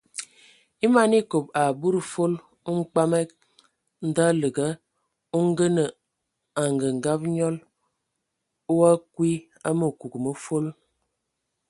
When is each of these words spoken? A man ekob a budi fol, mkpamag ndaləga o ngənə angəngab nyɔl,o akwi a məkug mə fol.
A 0.83 0.87
man 0.93 1.11
ekob 1.19 1.45
a 1.61 1.61
budi 1.79 2.01
fol, 2.11 2.33
mkpamag 2.75 3.27
ndaləga 4.07 4.67
o 5.35 5.37
ngənə 5.49 5.85
angəngab 6.61 7.21
nyɔl,o 7.35 8.73
akwi 8.91 9.29
a 9.67 9.69
məkug 9.79 10.13
mə 10.23 10.31
fol. 10.43 10.65